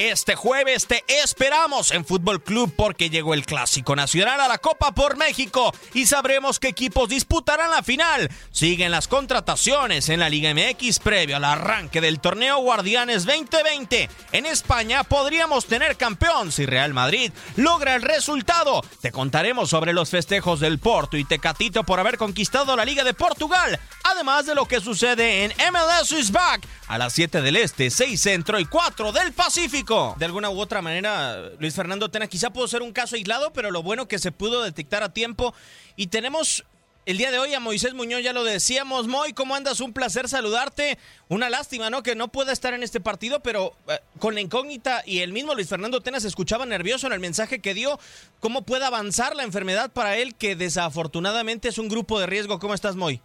[0.00, 4.92] Este jueves te esperamos en Fútbol Club porque llegó el Clásico Nacional a la Copa
[4.92, 8.30] por México y sabremos qué equipos disputarán la final.
[8.52, 14.08] Siguen las contrataciones en la Liga MX previo al arranque del torneo Guardianes 2020.
[14.30, 18.82] En España podríamos tener campeón si Real Madrid logra el resultado.
[19.00, 23.14] Te contaremos sobre los festejos del Porto y Tecatito por haber conquistado la Liga de
[23.14, 27.90] Portugal, además de lo que sucede en MLS is Back a las 7 del Este,
[27.90, 30.14] 6 Centro y 4 del Pacífico.
[30.18, 33.70] De alguna u otra manera, Luis Fernando Tena quizá pudo ser un caso aislado, pero
[33.70, 35.54] lo bueno que se pudo detectar a tiempo.
[35.96, 36.64] Y tenemos
[37.08, 39.06] el día de hoy a Moisés Muñoz, ya lo decíamos.
[39.06, 39.80] Moy, ¿cómo andas?
[39.80, 40.98] Un placer saludarte.
[41.28, 42.02] Una lástima, ¿no?
[42.02, 45.54] Que no pueda estar en este partido, pero eh, con la incógnita y el mismo
[45.54, 47.98] Luis Fernando Tena se escuchaba nervioso en el mensaje que dio.
[48.40, 52.58] ¿Cómo puede avanzar la enfermedad para él, que desafortunadamente es un grupo de riesgo?
[52.58, 53.22] ¿Cómo estás, Moy?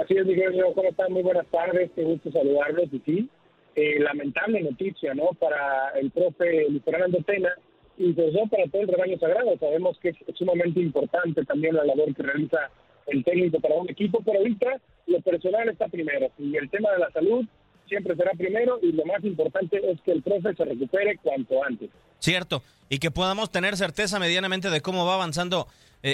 [0.00, 0.62] Así es, Miguel.
[0.74, 1.12] ¿Cómo están?
[1.12, 1.90] Muy buenas tardes.
[1.94, 2.92] Qué gusto saludarlos.
[2.92, 3.30] Y sí,
[3.74, 5.30] eh, lamentable noticia, ¿no?
[5.38, 7.54] Para el profe Luis Fernando Tena
[7.98, 9.56] y pues no para todo el rebaño sagrado.
[9.58, 12.70] Sabemos que es sumamente importante también la labor que realiza
[13.06, 16.98] el técnico para un equipo, pero ahorita lo personal está primero y el tema de
[16.98, 17.46] la salud
[17.88, 21.88] siempre será primero y lo más importante es que el profe se recupere cuanto antes.
[22.18, 25.68] Cierto, y que podamos tener certeza medianamente de cómo va avanzando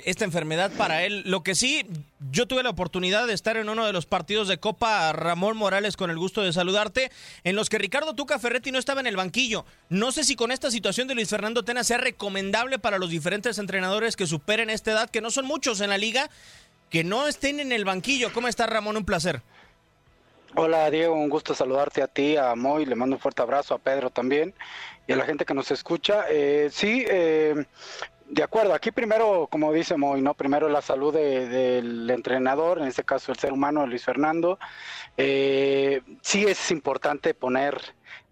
[0.06, 1.22] esta enfermedad para él.
[1.26, 1.86] Lo que sí,
[2.30, 5.96] yo tuve la oportunidad de estar en uno de los partidos de Copa Ramón Morales
[5.96, 7.10] con el gusto de saludarte,
[7.44, 9.64] en los que Ricardo Tuca Ferretti no estaba en el banquillo.
[9.88, 13.58] No sé si con esta situación de Luis Fernando Tena sea recomendable para los diferentes
[13.58, 16.30] entrenadores que superen esta edad, que no son muchos en la liga,
[16.88, 18.32] que no estén en el banquillo.
[18.32, 18.96] ¿Cómo está Ramón?
[18.96, 19.42] Un placer.
[20.54, 23.78] Hola Diego, un gusto saludarte a ti, a Moy, le mando un fuerte abrazo a
[23.78, 24.52] Pedro también
[25.06, 26.26] y a la gente que nos escucha.
[26.28, 27.64] Eh, sí, eh,
[28.32, 30.32] de acuerdo, aquí primero, como dice Moy, ¿no?
[30.32, 34.58] Primero la salud del entrenador, en este caso el ser humano, Luis Fernando.
[35.18, 37.78] Eh, sí es importante poner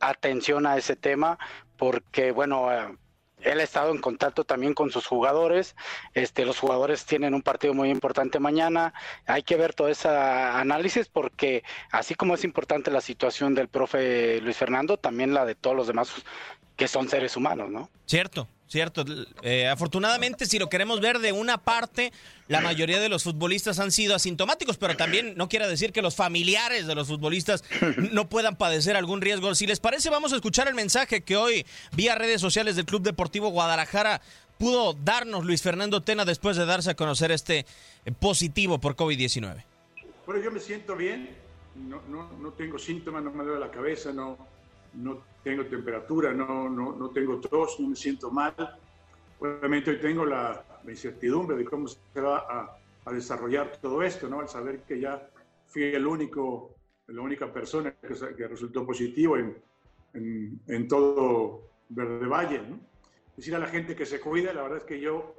[0.00, 1.38] atención a ese tema
[1.77, 2.97] porque, bueno, eh,
[3.43, 5.77] él ha estado en contacto también con sus jugadores.
[6.15, 8.94] Este, los jugadores tienen un partido muy importante mañana.
[9.27, 11.62] Hay que ver todo ese análisis porque
[11.93, 15.87] así como es importante la situación del profe Luis Fernando, también la de todos los
[15.88, 16.11] demás
[16.75, 17.91] que son seres humanos, ¿no?
[18.06, 19.05] Cierto, cierto.
[19.43, 22.12] Eh, afortunadamente, si lo queremos ver de una parte,
[22.49, 26.14] la mayoría de los futbolistas han sido asintomáticos, pero también no quiere decir que los
[26.14, 27.64] familiares de los futbolistas
[28.12, 29.55] no puedan padecer algún riesgo.
[29.55, 33.02] Si les parece, vamos a escuchar el mensaje que hoy, vía redes sociales del Club
[33.02, 34.22] Deportivo Guadalajara,
[34.56, 37.66] pudo darnos Luis Fernando Tena después de darse a conocer este
[38.05, 39.64] eh, positivo por COVID-19.
[40.26, 41.31] Bueno, yo me siento bien,
[41.75, 44.38] no, no, no tengo síntomas, no me duele la cabeza, no,
[44.94, 48.54] no tengo temperatura, no, no, no tengo tos, no me siento mal.
[49.38, 52.76] Obviamente hoy tengo la, incertidumbre de cómo se va a,
[53.12, 54.40] desarrollar todo esto, ¿no?
[54.40, 55.28] Al saber que ya
[55.66, 56.76] fui el único,
[57.08, 59.56] la única persona que, resultó positivo en,
[60.69, 62.60] en, todo, Valle.
[62.60, 62.78] ¿no?
[63.37, 65.34] Decir a la gente que se cuida, la verdad es que yo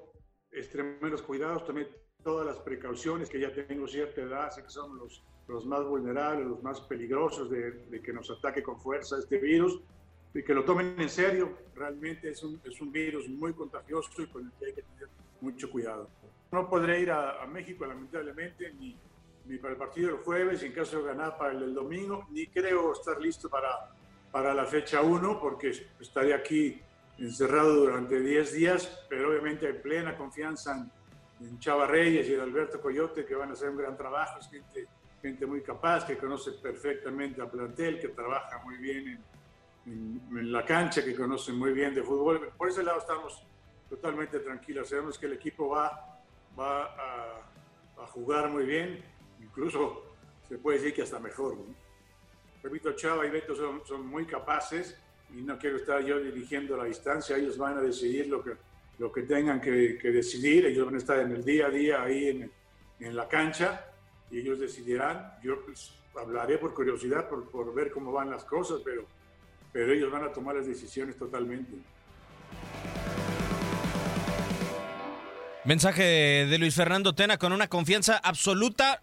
[0.51, 1.87] extremé los cuidados, tomé
[2.23, 6.47] todas las precauciones, que ya tengo cierta edad, sé que son los, los más vulnerables,
[6.47, 9.81] los más peligrosos de, de que nos ataque con fuerza este virus,
[10.33, 11.57] y que lo tomen en serio.
[11.75, 15.09] Realmente es un, es un virus muy contagioso y con el que hay que tener
[15.41, 16.09] mucho cuidado.
[16.51, 18.95] No podré ir a, a México, lamentablemente, ni,
[19.45, 22.47] ni para el partido del jueves, en caso de ganar para el del domingo, ni
[22.47, 23.91] creo estar listo para,
[24.31, 26.79] para la fecha 1, porque estaré aquí
[27.17, 32.41] encerrado durante 10 días, pero obviamente hay plena confianza en, en Chava Reyes y en
[32.41, 34.39] Alberto Coyote, que van a hacer un gran trabajo.
[34.39, 34.87] Es gente,
[35.21, 40.51] gente muy capaz, que conoce perfectamente a plantel, que trabaja muy bien en, en, en,
[40.51, 42.51] la cancha, que conocen muy bien de fútbol.
[42.57, 43.43] Por ese lado estamos
[43.89, 44.89] totalmente tranquilos.
[44.89, 46.19] Sabemos que el equipo va,
[46.59, 49.03] va a, a jugar muy bien,
[49.39, 50.15] incluso
[50.49, 51.55] se puede decir que hasta mejor.
[51.55, 51.75] ¿no?
[52.63, 54.97] Repito, Chava y Beto son, son, muy capaces
[55.33, 57.37] y no quiero estar yo dirigiendo la distancia.
[57.37, 58.51] Ellos van a decidir lo que,
[58.97, 60.65] lo que tengan que, que decidir.
[60.65, 62.51] Ellos van a estar en el día a día ahí en,
[62.99, 63.90] en la cancha
[64.31, 65.33] y ellos decidirán.
[65.43, 69.05] Yo pues, hablaré por curiosidad, por, por ver cómo van las cosas, pero
[69.71, 71.71] pero ellos van a tomar las decisiones totalmente.
[75.63, 79.01] Mensaje de Luis Fernando Tena con una confianza absoluta,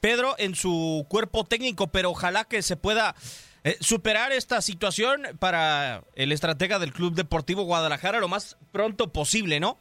[0.00, 3.16] Pedro, en su cuerpo técnico, pero ojalá que se pueda
[3.64, 9.58] eh, superar esta situación para el estratega del Club Deportivo Guadalajara lo más pronto posible,
[9.58, 9.78] ¿no?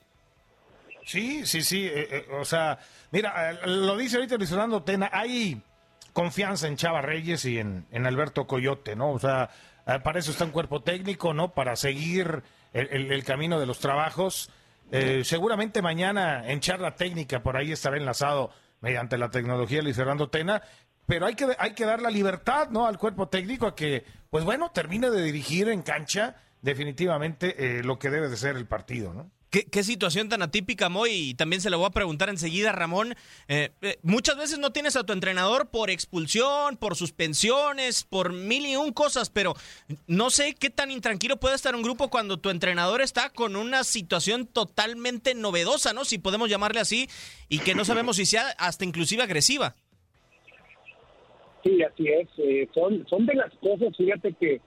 [1.05, 1.85] Sí, sí, sí.
[1.85, 2.79] Eh, eh, o sea,
[3.11, 5.61] mira, eh, lo dice ahorita Luis Fernando Tena, hay
[6.13, 9.11] confianza en Chava Reyes y en, en Alberto Coyote, ¿no?
[9.11, 9.51] O sea,
[9.85, 11.53] eh, para eso está un cuerpo técnico, ¿no?
[11.53, 12.41] Para seguir
[12.73, 14.49] el, camino de los trabajos.
[15.23, 18.51] Seguramente mañana en charla técnica por ahí estará enlazado
[18.81, 20.61] mediante la tecnología Luis Fernando Tena,
[21.07, 22.85] pero hay que, hay que dar la libertad, ¿no?
[22.85, 28.09] Al cuerpo técnico a que, pues bueno, termine de dirigir en cancha definitivamente lo que
[28.09, 29.31] debe de ser el partido, ¿no?
[29.55, 33.13] ¿Qué, ¿Qué, situación tan atípica, Moy, y también se lo voy a preguntar enseguida, Ramón.
[33.47, 38.65] Eh, eh, muchas veces no tienes a tu entrenador por expulsión, por suspensiones, por mil
[38.65, 39.53] y un cosas, pero
[40.07, 43.85] no sé qué tan intranquilo puede estar un grupo cuando tu entrenador está con una
[43.85, 46.03] situación totalmente novedosa, ¿no?
[46.03, 47.07] Si podemos llamarle así,
[47.47, 49.73] y que no sabemos si sea hasta inclusive agresiva.
[51.63, 52.27] Sí, así es.
[52.39, 54.59] Eh, son, son de las cosas, fíjate que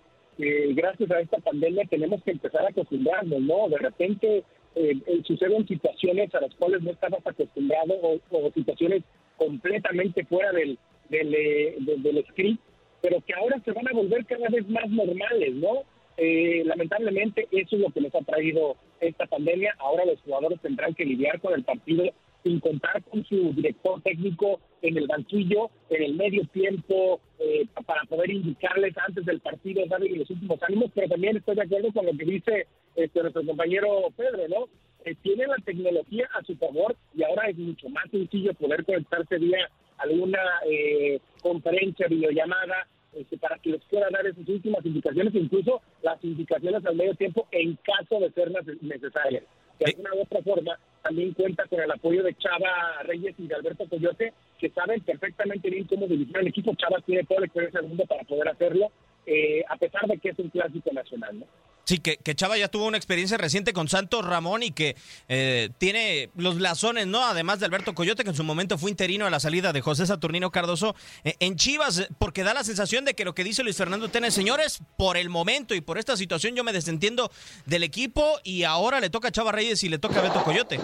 [0.70, 3.69] gracias a esta pandemia tenemos que empezar a acostumbrarnos, ¿no?
[3.69, 4.44] De repente
[4.78, 9.02] eh, suceden situaciones a las cuales no estabas acostumbrado o, o situaciones
[9.36, 10.78] completamente fuera del,
[11.08, 12.60] del, eh, del, script,
[13.00, 15.84] pero que ahora se van a volver cada vez más normales, ¿no?
[16.16, 19.75] Eh, lamentablemente eso es lo que nos ha traído esta pandemia.
[19.78, 22.04] Ahora los jugadores tendrán que lidiar con el partido
[22.48, 28.02] sin contar con su director técnico en el banquillo, en el medio tiempo, eh, para
[28.04, 32.06] poder indicarles antes del partido, darle los últimos ánimos, pero también estoy de acuerdo con
[32.06, 32.66] lo que dice
[32.96, 34.68] este, nuestro compañero Pedro, ¿no?
[35.04, 39.36] Eh, tiene la tecnología a su favor y ahora es mucho más sencillo poder conectarse
[39.36, 39.68] vía
[39.98, 46.22] alguna eh, conferencia, videollamada, este, para que les pueda dar esas últimas indicaciones, incluso las
[46.24, 48.50] indicaciones al medio tiempo en caso de ser
[48.80, 49.44] necesarias.
[49.78, 53.54] De alguna u otra forma, también cuenta con el apoyo de Chava Reyes y de
[53.54, 56.75] Alberto Coyote, que saben perfectamente bien cómo dirigir el equipo.
[56.75, 58.90] Chava tiene toda la experiencia del mundo para poder hacerlo,
[59.28, 61.46] eh, a pesar de que es un clásico nacional, ¿no?
[61.84, 64.94] Sí, que, que, Chava ya tuvo una experiencia reciente con Santos Ramón y que
[65.29, 67.24] eh, tiene los lazones, ¿no?
[67.24, 70.06] Además de Alberto Coyote, que en su momento fue interino a la salida de José
[70.06, 73.79] Saturnino Cardoso eh, en Chivas, porque da la sensación de que lo que dice Luis
[73.79, 77.31] Fernando Tena, señores, por el momento y por esta situación yo me desentiendo
[77.64, 80.79] del equipo y ahora le toca a Chava Reyes y le toca a Beto Coyote.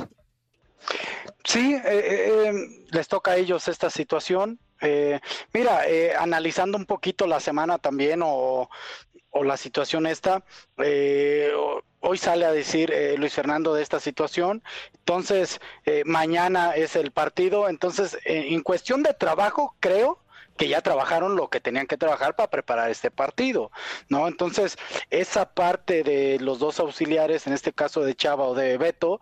[1.45, 2.52] Sí, eh,
[2.90, 4.59] les toca a ellos esta situación.
[5.53, 5.83] Mira,
[6.19, 8.69] analizando un poquito la semana también o
[9.35, 10.45] o la situación esta,
[10.79, 11.53] eh,
[12.00, 14.62] hoy sale a decir eh, Luis Fernando de esta situación,
[14.95, 20.24] entonces eh, mañana es el partido, entonces en cuestión de trabajo creo
[20.56, 23.70] que ya trabajaron lo que tenían que trabajar para preparar este partido,
[24.08, 24.28] ¿no?
[24.28, 24.76] Entonces,
[25.11, 29.20] esa parte de los dos auxiliares, en este caso de Chava o de Beto,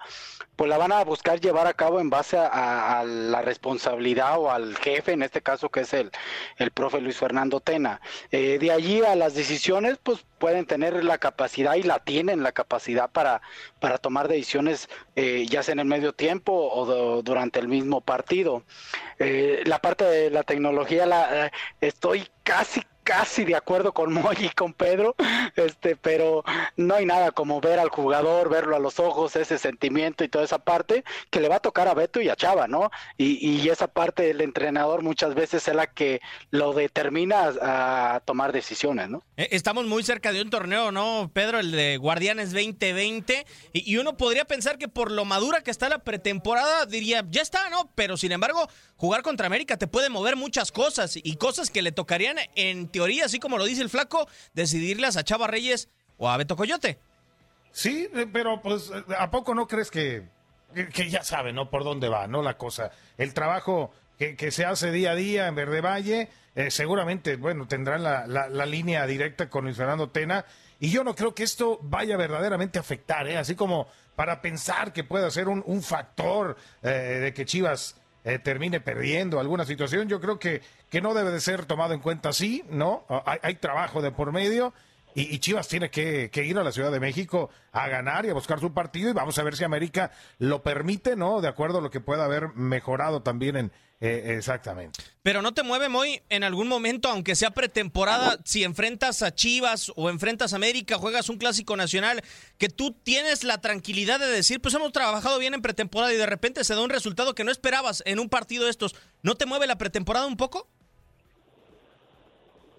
[0.57, 4.77] pues la van a buscar llevar a cabo en base a, la responsabilidad o al
[4.77, 6.11] jefe, en este caso que es el,
[6.59, 8.01] el profe Luis Fernando Tena.
[8.31, 12.53] Eh, de allí a las decisiones, pues pueden tener la capacidad y la tienen la
[12.53, 13.43] capacidad para,
[13.81, 18.65] para tomar decisiones eh, ya sea en el medio tiempo o durante el mismo partido.
[19.19, 21.51] Eh, la parte de la tecnología la, eh,
[21.81, 25.15] estoy casi casi de acuerdo con Moy y con Pedro,
[25.57, 26.45] este, pero
[26.77, 30.45] no hay nada como ver al jugador, verlo a los ojos, ese sentimiento y toda
[30.45, 32.91] esa parte que le va a tocar a Beto y a Chava, ¿no?
[33.17, 38.53] Y, y esa parte del entrenador muchas veces es la que lo determina a, tomar
[38.53, 39.23] decisiones, ¿no?
[39.37, 41.61] Eh, estamos muy cerca de un torneo, ¿no, Pedro?
[41.61, 45.89] El de Guardianes 2020, y, y uno podría pensar que por lo madura que está
[45.89, 47.91] la pretemporada, diría, ya está, ¿no?
[47.95, 51.93] Pero sin embargo, jugar contra América te puede mover muchas cosas y cosas que le
[51.93, 56.37] tocarían en teoría, así como lo dice el flaco, decidirlas a Chava Reyes o a
[56.37, 56.99] Beto Coyote.
[57.73, 60.29] Sí, eh, pero pues, ¿a poco no crees que,
[60.93, 61.71] que, ya sabe, ¿no?
[61.71, 62.43] Por dónde va, ¿no?
[62.43, 62.93] La cosa.
[63.19, 67.67] El trabajo que, que se hace día a día en Verde Valle, eh, seguramente, bueno,
[67.67, 70.45] tendrán la, la, línea directa con Luis Fernando Tena.
[70.81, 73.39] Y yo no creo que esto vaya verdaderamente a afectar, ¿eh?
[73.39, 78.39] Así como para pensar que pueda ser un, un factor eh, de que Chivas eh,
[78.39, 82.29] termine perdiendo alguna situación, yo creo que, que no debe de ser tomado en cuenta
[82.31, 83.05] así, ¿no?
[83.27, 84.73] Hay, hay trabajo de por medio
[85.15, 88.61] y, Chivas tiene que, ir a la Ciudad de México a ganar y a buscar
[88.61, 91.41] su partido y vamos a ver si América lo permite, ¿no?
[91.41, 93.73] De acuerdo a lo que pueda haber mejorado también en,
[94.05, 95.01] eh, exactamente.
[95.23, 99.93] Pero no te mueve muy en algún momento, aunque sea pretemporada, si enfrentas a Chivas
[99.95, 102.21] o enfrentas a América, juegas un clásico nacional,
[102.59, 106.27] que tú tienes la tranquilidad de decir, pues hemos trabajado bien en pretemporada y de
[106.27, 108.97] repente se da un resultado que no esperabas en un partido de estos.
[109.23, 110.69] ¿No te mueve la pretemporada un poco?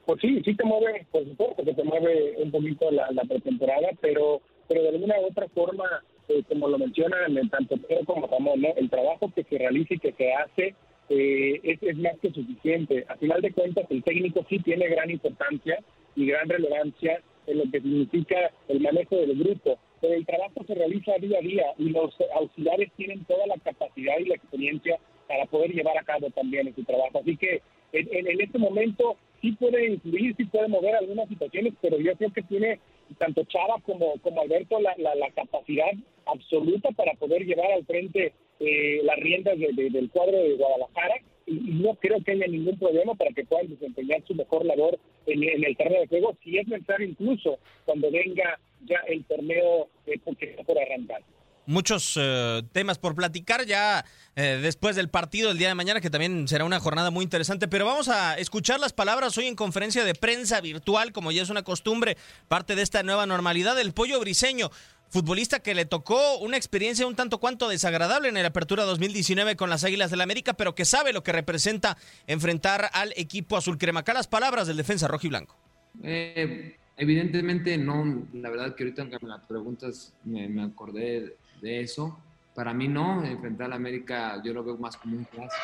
[0.05, 4.41] Pues sí, sí te mueve, por supuesto que te mueve un poquito la, pretemporada, pero,
[4.67, 5.85] pero de alguna u otra forma,
[6.27, 8.69] eh, como lo mencionan tanto Pedro como Ramón, ¿no?
[8.75, 10.75] el trabajo que se realiza y que se hace
[11.09, 13.05] eh, es, más que suficiente.
[13.07, 15.79] A final de cuentas, el técnico sí tiene gran importancia
[16.17, 20.75] y gran relevancia en lo que significa el manejo del grupo, pero el trabajo se
[20.75, 24.97] realiza día a día y los auxiliares tienen toda la capacidad y la experiencia
[25.29, 27.19] para poder llevar a cabo también ese trabajo.
[27.19, 27.61] Así que
[27.93, 32.31] en, en este momento sí puede influir, sí puede mover algunas situaciones, pero yo creo
[32.31, 32.79] que tiene
[33.17, 35.91] tanto Chava como, como Alberto la, la capacidad
[36.25, 41.95] absoluta para poder llevar al frente eh, las riendas del cuadro de Guadalajara y, no
[41.95, 45.99] creo que haya ningún problema para que puedan desempeñar su mejor labor en, el terreno
[45.99, 50.79] de juego, si es necesario incluso cuando venga ya el torneo eh, porque está por
[50.79, 51.21] arrancar
[51.65, 54.05] muchos eh, temas por platicar ya
[54.35, 57.67] eh, después del partido del día de mañana, que también será una jornada muy interesante.
[57.67, 61.49] Pero vamos a escuchar las palabras hoy en conferencia de prensa virtual, como ya es
[61.49, 62.17] una costumbre,
[62.47, 64.71] parte de esta nueva normalidad del pollo briseño
[65.13, 69.69] futbolista que le tocó una experiencia un tanto cuanto desagradable en el Apertura 2019 con
[69.69, 73.77] las Águilas del la América, pero que sabe lo que representa enfrentar al equipo azul
[73.77, 73.99] crema.
[73.99, 75.55] Acá las palabras del defensa rojo y blanco.
[76.01, 82.19] Eh, evidentemente no, la verdad que ahorita me las preguntas me, acordé de eso.
[82.53, 85.63] Para mí no, enfrentar al América yo lo veo más como un clásico,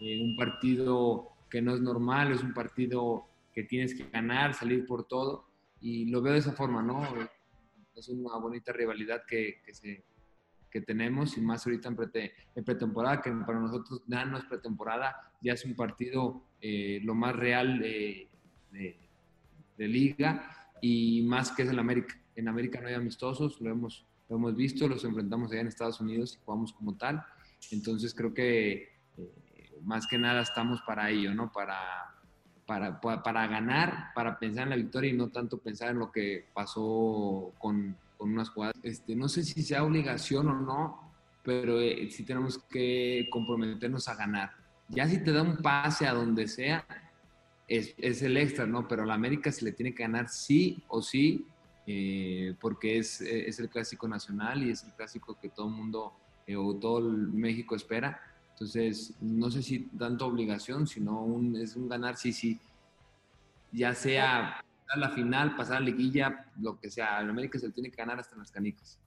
[0.00, 3.24] eh, un partido que no es normal, es un partido
[3.54, 5.46] que tienes que ganar, salir por todo,
[5.80, 7.02] y lo veo de esa forma, ¿no?
[7.94, 9.60] es una bonita rivalidad que,
[10.70, 11.88] que, tenemos y más ahorita
[12.54, 17.16] en, pretemporada, que para nosotros ya no es pretemporada, ya es un partido eh, lo
[17.16, 18.28] más real de,
[18.70, 22.16] de, liga y más que es el América.
[22.36, 26.00] En América no hay amistosos, lo hemos, lo hemos visto, los enfrentamos allá en Estados
[26.00, 27.24] Unidos y jugamos como tal.
[27.70, 31.50] Entonces creo que eh, más que nada estamos para ello, ¿no?
[31.50, 32.14] Para,
[32.66, 36.46] para, para, ganar, para pensar en la victoria y no tanto pensar en lo que
[36.52, 38.76] pasó con, con unas jugadas.
[38.82, 44.14] Este, no sé si sea obligación o no, pero eh, sí tenemos que comprometernos a
[44.14, 44.50] ganar.
[44.88, 46.86] Ya si te da un pase a donde sea,
[47.66, 48.86] es, es el extra, ¿no?
[48.88, 51.46] Pero a la América se le tiene que ganar sí o sí,
[51.90, 56.12] eh, porque es, es, el clásico nacional y es el clásico que todo el mundo
[56.46, 58.20] eh, o todo el México espera.
[58.50, 62.60] Entonces, no sé si tanto obligación, sino un, es un ganar sí, sí.
[63.72, 67.20] Ya sea pasar la final, pasar a la liguilla, lo que sea.
[67.22, 68.98] El América se tiene que ganar hasta en las canicas.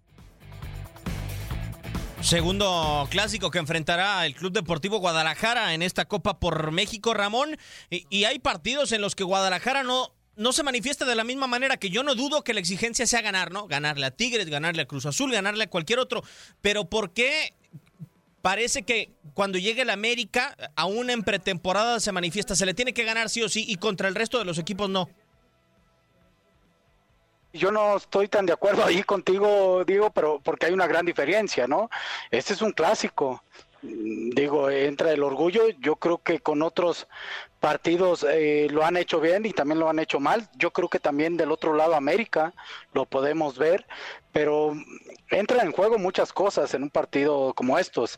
[2.22, 7.58] Segundo clásico que enfrentará el Club Deportivo Guadalajara en esta Copa por México, Ramón.
[7.92, 11.48] Y, y, hay partidos en los que Guadalajara no, no se manifiesta de la misma
[11.48, 13.68] manera que yo no dudo que la exigencia sea ganar, ¿no?
[13.68, 16.24] Ganarle a Tigres, ganarle a Cruz Azul, ganarle a cualquier otro.
[16.62, 17.54] Pero ¿por qué
[18.42, 23.04] parece que cuando llegue el América, aún en pretemporada se manifiesta, se le tiene que
[23.04, 25.10] ganar sí o sí y contra el resto de los equipos no.
[27.54, 31.68] Yo no estoy tan de acuerdo ahí contigo, digo, pero porque hay una gran diferencia,
[31.68, 31.90] ¿no?
[32.32, 33.44] Este es un clásico.
[33.82, 35.64] Digo, entra el orgullo.
[35.80, 37.08] Yo creo que con otros
[37.62, 40.50] partidos eh, lo han hecho bien y también lo han hecho mal.
[40.58, 42.54] Yo creo que también del otro lado América
[42.92, 43.86] lo podemos ver,
[44.34, 44.74] pero
[45.30, 48.18] entra en juego muchas cosas en un partido como estos.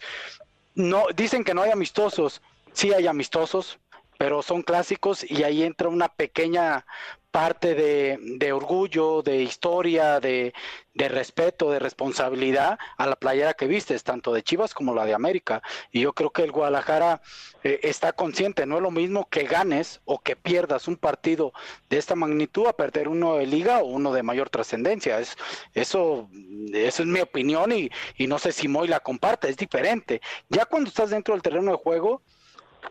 [0.76, 3.80] No dicen que no hay amistosos, sí hay amistosos,
[4.18, 6.86] pero son clásicos y ahí entra una pequeña
[7.34, 10.54] parte de, orgullo, de historia, de,
[10.94, 15.64] respeto, de responsabilidad a la playera que vistes, tanto de Chivas como la de América.
[15.92, 17.24] Y yo creo que el Guadalajara
[17.64, 21.54] eh, está consciente, no es lo mismo que ganes o que pierdas un partido
[21.90, 25.20] de esta magnitud a perder uno de liga o uno de mayor trascendencia.
[25.20, 25.36] Es,
[25.74, 26.30] eso,
[26.72, 30.22] eso es mi opinión y, y no sé si Moy la comparte, es diferente.
[30.50, 32.22] Ya cuando estás dentro del terreno de juego,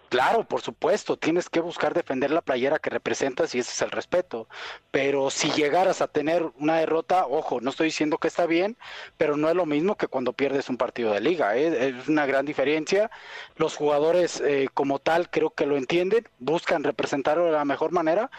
[0.09, 3.91] Claro, por supuesto, tienes que buscar defender la playera que representas y ese es el
[3.91, 4.47] respeto.
[4.91, 8.77] Pero si llegaras a tener una derrota, ojo, no estoy diciendo que está bien,
[9.17, 11.57] pero no es lo mismo que cuando pierdes un partido de liga.
[11.57, 11.95] ¿eh?
[11.99, 13.11] Es una gran diferencia.
[13.57, 18.31] Los jugadores eh, como tal creo que lo entienden, buscan representarlo de la mejor manera,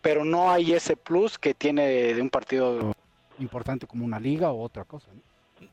[0.00, 2.92] pero no hay ese plus que tiene de un partido
[3.38, 5.08] importante como una liga o otra cosa.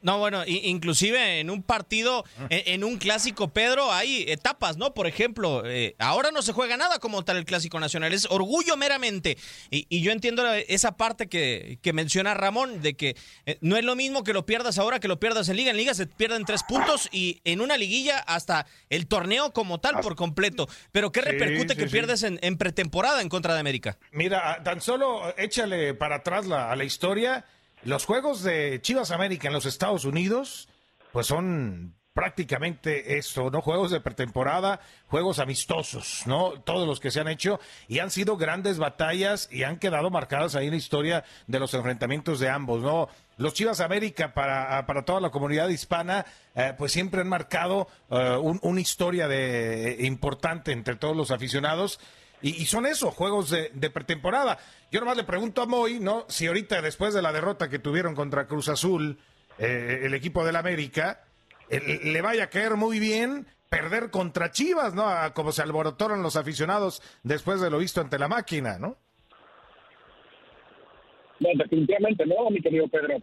[0.01, 4.93] No, bueno, inclusive en un partido, en, un clásico, Pedro, hay etapas, ¿no?
[4.93, 8.77] Por ejemplo, eh, ahora no se juega nada como tal el clásico nacional, es orgullo
[8.77, 9.37] meramente.
[9.69, 13.15] Y, yo entiendo esa parte que, menciona Ramón, de que
[13.45, 15.71] eh, no es lo mismo que lo pierdas ahora que lo pierdas en liga.
[15.71, 19.99] En liga se pierden tres puntos y en una liguilla hasta el torneo como tal
[20.01, 20.67] por completo.
[20.91, 23.97] Pero ¿qué repercute que pierdes en, pretemporada en contra de América?
[24.11, 27.45] Mira, tan solo échale para atrás la, a la historia
[27.83, 30.69] los juegos de Chivas América en los Estados Unidos,
[31.11, 33.61] pues son prácticamente eso, ¿no?
[33.61, 36.53] Juegos de pretemporada, juegos amistosos, ¿no?
[36.61, 40.55] Todos los que se han hecho y han sido grandes batallas y han quedado marcadas
[40.55, 43.07] ahí en la historia de los enfrentamientos de ambos, ¿no?
[43.37, 48.35] Los Chivas América para, para toda la comunidad hispana, eh, pues siempre han marcado eh,
[48.41, 51.99] una historia de, importante entre todos los aficionados
[52.41, 54.59] y, son eso, juegos de, pretemporada.
[54.91, 56.25] Yo nomás le pregunto a Moy, ¿no?
[56.27, 59.17] Si ahorita, después de la derrota que tuvieron contra Cruz Azul,
[59.57, 61.23] eh, el equipo del América,
[61.69, 65.05] le vaya a caer muy bien perder contra Chivas, ¿no?
[65.33, 68.97] como se alborotaron los aficionados después de lo visto ante la máquina, ¿no?
[71.39, 73.21] No, definitivamente no, mi querido Pedro.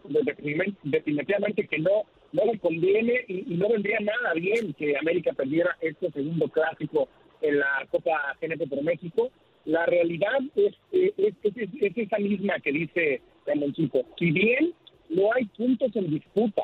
[0.83, 5.75] Definitivamente que no, no le conviene y, y no vendría nada bien que América perdiera
[5.81, 7.09] este segundo clásico
[7.41, 9.31] en la Copa GNP por México,
[9.65, 14.03] la realidad es, es, es, esa misma que dice Ramoncito.
[14.17, 14.73] Si bien
[15.09, 16.63] no hay puntos en disputa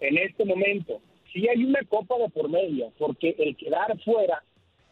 [0.00, 1.00] en este momento,
[1.32, 4.42] sí hay una copa de por medio, porque el quedar fuera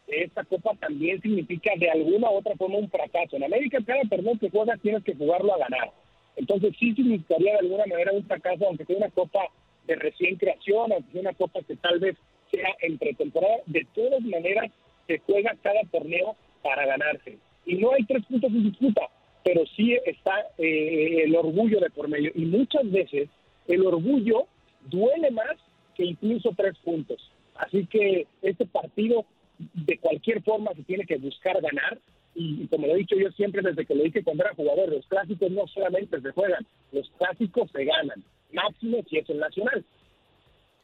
[0.06, 3.36] de esta copa también significa de alguna u otra forma un fracaso.
[3.36, 5.92] En América cada torneo que juegas tienes que jugarlo a ganar.
[6.36, 9.40] Entonces sí significaría de alguna manera un fracaso, aunque sea una copa
[9.86, 12.16] de recién creación, aunque sea una copa que tal vez
[12.50, 14.70] sea entre temporada, de todas maneras
[15.06, 17.38] se juega cada torneo para ganarse.
[17.66, 19.02] Y no hay tres puntos en disputa,
[19.44, 22.30] pero sí está eh, el orgullo de por medio.
[22.34, 23.28] Y muchas veces
[23.68, 24.46] el orgullo
[24.88, 25.56] duele más
[25.94, 27.30] que incluso tres puntos.
[27.56, 29.24] Así que este partido
[29.58, 31.98] de cualquier forma se tiene que buscar ganar.
[32.34, 35.06] Y, como lo he dicho yo siempre desde que lo dije cuando era jugador, los
[35.06, 39.84] clásicos no solamente se juegan, los clásicos se ganan, máximo si es el nacional.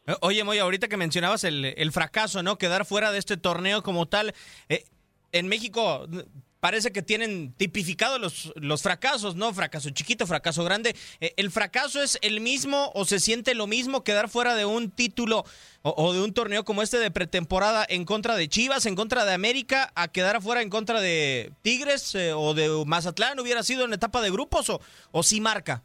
[0.08, 2.56] Eh, oye, Moy, ahorita que mencionabas el, el, fracaso, ¿no?
[2.56, 4.34] Quedar fuera de este torneo como tal.
[4.70, 4.84] Eh,
[5.32, 6.08] en México
[6.60, 9.52] parece que tienen tipificado los, los fracasos, ¿no?
[9.52, 10.96] Fracaso chiquito, fracaso grande.
[11.20, 14.90] Eh, ¿El fracaso es el mismo o se siente lo mismo quedar fuera de un
[14.90, 15.44] título
[15.82, 19.34] o, de un torneo como este de pretemporada en contra de Chivas, en contra de
[19.34, 23.38] América, a quedar afuera en contra de Tigres o de Mazatlán?
[23.40, 24.80] ¿Hubiera sido en etapa de grupos o,
[25.12, 25.82] o sí marca?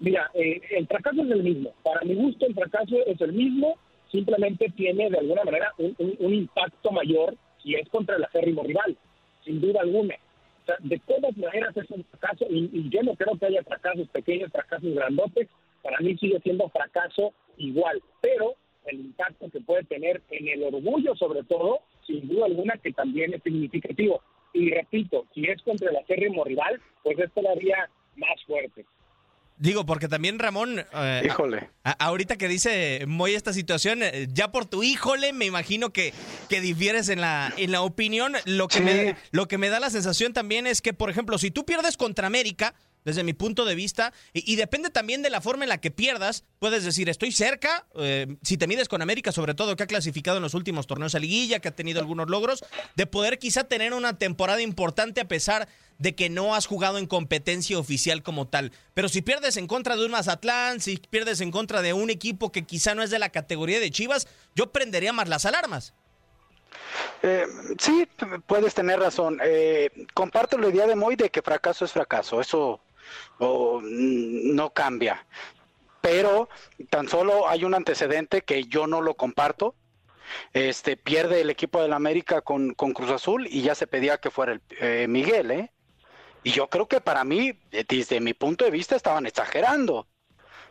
[0.00, 1.74] Mira, eh, el fracaso es el mismo.
[1.82, 3.76] Para mi gusto, el fracaso es el mismo.
[4.10, 8.96] Simplemente tiene de alguna manera un, impacto mayor si es contra el acérrimo rival,
[9.44, 10.16] sin duda alguna.
[10.80, 14.92] De todas maneras es un fracaso y, yo no creo que haya fracasos pequeños, fracasos
[14.94, 15.48] grandotes.
[15.82, 18.54] Para mí sigue siendo fracaso igual, pero
[18.86, 23.34] el impacto que puede tener en el orgullo, sobre todo, sin duda alguna, que también
[23.34, 24.22] es significativo.
[24.54, 28.84] Y repito, si es contra el acérrimo rival, pues es todavía más fuerte.
[29.60, 30.86] Digo, porque también Ramón.
[30.94, 31.68] Eh, híjole.
[31.98, 36.14] ahorita que dice muy esta situación, eh, ya por tu híjole, me imagino que,
[36.48, 38.32] que difieres en la, en la opinión.
[38.46, 41.50] Lo que, me, lo que me da la sensación también es que, por ejemplo, si
[41.50, 45.64] tú pierdes contra América, desde mi punto de vista, y, depende también de la forma
[45.64, 46.44] en la que pierdas.
[46.58, 50.36] Puedes decir, estoy cerca, eh, si te mides con América, sobre todo, que ha clasificado
[50.36, 52.64] en los últimos torneos a liguilla, que ha tenido algunos logros,
[52.96, 57.06] de poder quizá tener una temporada importante a pesar de que no has jugado en
[57.06, 58.72] competencia oficial como tal.
[58.94, 62.50] Pero si pierdes en contra de un Mazatlán, si pierdes en contra de un equipo
[62.50, 65.92] que quizá no es de la categoría de Chivas, yo prendería más las alarmas.
[67.22, 67.46] Eh,
[67.78, 68.08] sí,
[68.46, 69.40] puedes tener razón.
[69.44, 72.40] Eh, comparto la idea de Moy de que fracaso es fracaso.
[72.40, 72.80] Eso
[73.38, 75.26] o no cambia.
[76.00, 76.48] Pero
[76.88, 79.74] tan solo hay un antecedente que yo no lo comparto
[80.52, 84.30] este pierde el equipo del América con, con Cruz Azul y ya se pedía que
[84.30, 85.72] fuera el, eh, Miguel, ¿eh?
[86.42, 90.06] Y yo creo que para mí, eh, desde mi punto de vista, estaban exagerando.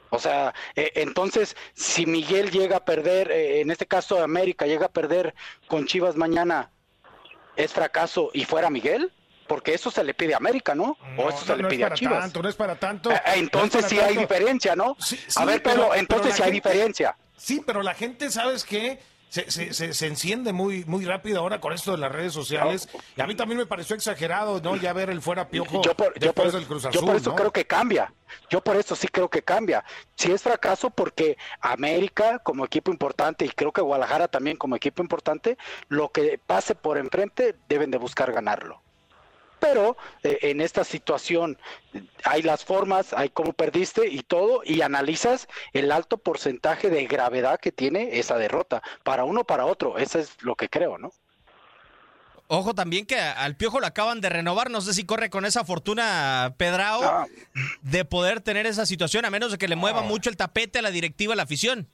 [0.10, 4.88] O sea, eh, entonces, si Miguel llega a perder, eh, en este caso América llega
[4.88, 5.36] a perder
[5.68, 6.72] con Chivas mañana,
[7.56, 9.14] ¿es fracaso y fuera Miguel?
[9.50, 10.96] Porque eso se le pide a América, ¿no?
[11.18, 12.20] o eso se le no pide es a Chivas.
[12.22, 13.10] tanto, no es para tanto.
[13.12, 14.96] Eh, No es entonces para sí hay diferencia, ¿no?
[15.00, 17.18] Sí, a ver, pero- pero, pero entonces la sí hay gente- diferencia.
[17.36, 19.00] Sí, pero la gente, ¿sabes qué?
[19.30, 22.90] Se, se, se, se enciende muy muy rápido ahora con esto de las redes sociales.
[23.16, 24.76] Y a mí también me pareció exagerado, ¿no?
[24.76, 27.16] Ya ver el fuera piojo yo por, yo después por- del Cruz yo Azul, por
[27.16, 27.36] eso ¿no?
[27.36, 28.12] creo que cambia.
[28.50, 29.84] Yo por eso sí creo que cambia.
[30.16, 35.02] Si es fracaso porque América como equipo importante y creo que Guadalajara también como equipo
[35.04, 35.58] importante,
[35.90, 38.82] lo que pase por enfrente deben de buscar ganarlo.
[39.60, 41.58] Pero eh, en esta situación
[42.24, 47.60] hay las formas, hay cómo perdiste y todo, y analizas el alto porcentaje de gravedad
[47.60, 51.12] que tiene esa derrota, para uno o para otro, eso es lo que creo, ¿no?
[52.52, 54.72] Ojo también que al Piojo lo acaban de renovar.
[54.72, 57.28] No sé si corre con esa fortuna Pedrao Ah.
[57.84, 60.82] de poder tener esa situación, a menos de que le mueva mucho el tapete a
[60.82, 61.88] la directiva, a la afición.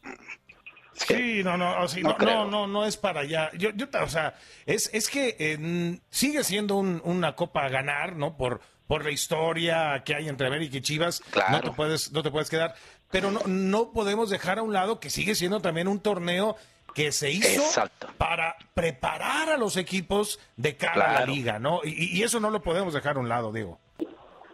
[0.95, 3.51] Sí, no, no, o sea, no no, no, no, es para allá.
[3.57, 8.15] Yo, yo, o sea, es, es que eh, sigue siendo un- una copa a ganar,
[8.15, 8.37] ¿no?
[8.37, 12.31] Por, por la historia que hay entre América y Chivas, no te puedes, no te
[12.31, 12.75] puedes quedar.
[13.11, 16.55] Pero no, no podemos dejar a un lado que sigue siendo también un torneo
[16.93, 18.07] que se hizo Exacto.
[18.17, 21.33] para preparar a los equipos de cara a la Claro.
[21.33, 21.81] liga, ¿no?
[21.83, 23.79] Y, y eso no lo podemos dejar a un lado, digo.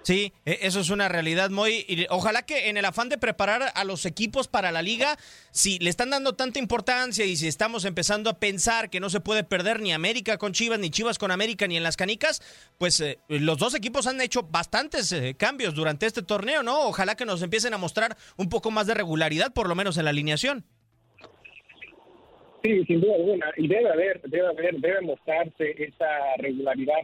[0.04, 1.86] Sí, e- eso es una realidad muy...
[1.88, 5.18] y Ojalá que en el afán de preparar a los equipos para la liga,
[5.52, 9.20] si le están dando tanta importancia y si estamos empezando a pensar que no se
[9.20, 12.42] puede perder ni América con Chivas, ni Chivas con América, ni en las canicas,
[12.78, 16.88] pues eh, los dos equipos han hecho bastantes eh, cambios durante este torneo, ¿no?
[16.88, 20.06] Ojalá que nos empiecen a mostrar un poco más de regularidad, por lo menos en
[20.06, 20.66] la alineación.
[22.64, 23.48] Sí, sin duda alguna.
[23.58, 26.06] Y debe haber, debe haber, debe mostrarse esa
[26.38, 27.02] regularidad.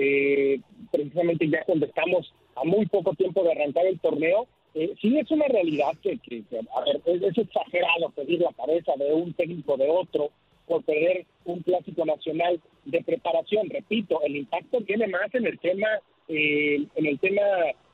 [0.00, 0.60] Eh,
[0.90, 5.30] precisamente ya cuando estamos a muy poco tiempo de arrancar el torneo, eh, sí es
[5.30, 10.30] una realidad que, es, es exagerado pedir la cabeza de un técnico de otro
[10.66, 13.68] por perder un clásico nacional de preparación.
[13.68, 15.88] Repito, el impacto viene más en el tema,
[16.28, 17.42] eh, en el tema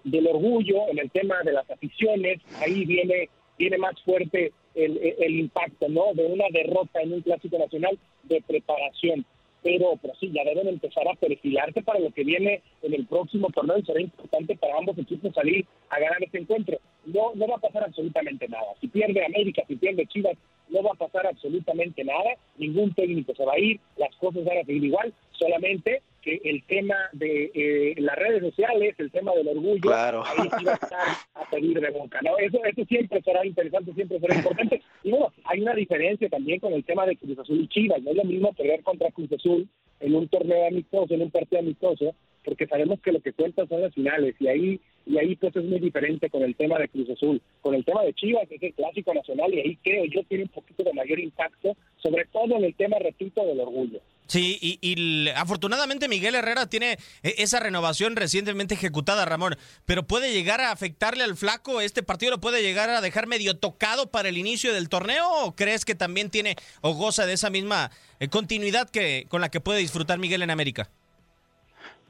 [0.04, 2.40] del orgullo, en el tema de las aficiones.
[2.60, 6.12] Ahí viene viene más fuerte el- el impacto, ¿no?
[6.12, 9.24] De una derrota en un clásico nacional de preparación.
[9.66, 13.48] Pero, pero sí, ya deben empezar a perfilarse para lo que viene en el próximo
[13.50, 16.78] torneo y será importante para ambos equipos salir a ganar este encuentro.
[17.04, 18.68] No, no va a pasar absolutamente nada.
[18.80, 22.36] Si pierde América, si pierde Chivas, no va a pasar absolutamente nada.
[22.58, 26.62] Ningún técnico se va a ir, las cosas van a seguir igual, solamente que el
[26.64, 30.24] tema de eh, las redes sociales, el tema del orgullo, Claro.
[30.26, 32.20] ahí sí va a estar a pedir de boca.
[32.22, 32.36] ¿no?
[32.38, 34.82] Eso, eso siempre será interesante, siempre será importante.
[35.04, 38.02] Y bueno, hay una diferencia también con el tema de Cruz Azul y Chivas.
[38.02, 39.68] No es lo mismo perder contra Cruz Azul
[40.00, 42.14] en un torneo amistoso, en un partido amistoso,
[42.46, 45.64] porque sabemos que lo que cuenta son las finales y ahí y ahí pues es
[45.64, 47.42] muy diferente con el tema de Cruz Azul.
[47.60, 50.50] Con el tema de Chivas es el clásico nacional y ahí creo yo tiene un
[50.50, 54.00] poquito de mayor impacto, sobre todo en el tema, repito, del orgullo.
[54.28, 60.32] Sí, y, y afortunadamente Miguel Herrera tiene eh, esa renovación recientemente ejecutada, Ramón, pero puede
[60.32, 64.28] llegar a afectarle al flaco, este partido lo puede llegar a dejar medio tocado para
[64.28, 68.28] el inicio del torneo, o crees que también tiene o goza de esa misma eh,
[68.28, 70.90] continuidad que con la que puede disfrutar Miguel en América?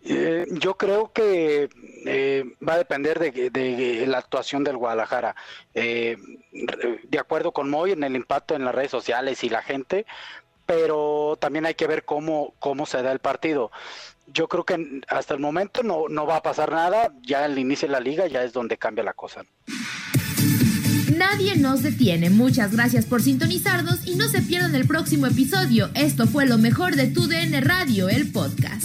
[0.08, 1.68] Eh, yo creo que
[2.04, 5.34] eh, va a depender de, la actuación del Guadalajara.
[5.74, 6.16] Eh,
[7.02, 10.06] de acuerdo con Moy en el impacto en las redes sociales y la gente,
[10.64, 13.72] pero también hay que ver cómo, cómo se da el partido.
[14.28, 17.88] Yo creo que hasta el momento no, no va a pasar nada, ya al inicio
[17.88, 19.44] de la liga ya es donde cambia la cosa.
[21.16, 22.30] Nadie nos detiene.
[22.30, 25.90] Muchas gracias por sintonizarnos y no se pierdan el próximo episodio.
[25.94, 28.84] Esto fue lo mejor de Tu DN Radio, el podcast.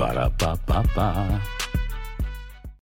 [0.00, 1.06] Ba-da-ba-ba-ba.